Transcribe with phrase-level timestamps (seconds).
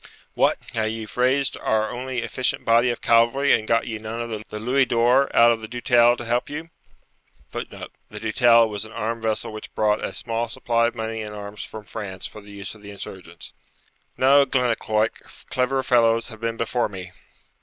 [0.33, 0.57] 'What!
[0.73, 4.59] have you raised our only efficient body of cavalry and got ye none of the
[4.59, 6.17] louis d'or out of the Doutelle
[7.51, 11.35] [Footnote: The Doutelle was an armed vessel which brought a small supply of money and
[11.35, 13.53] arms from France for the use of the insurgents.]
[14.17, 17.11] to help you?' 'No, Glennaquoich; cleverer fellows have been before me.'